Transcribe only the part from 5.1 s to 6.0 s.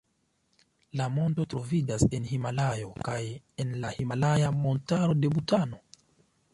de Butano.